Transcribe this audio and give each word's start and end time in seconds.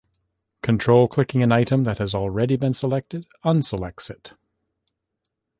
"Control-clicking" 0.63 1.43
an 1.43 1.51
item 1.51 1.83
that 1.83 1.99
has 1.99 2.15
already 2.15 2.55
been 2.55 2.73
selected, 2.73 3.27
unselects 3.45 4.09
it. 4.09 4.33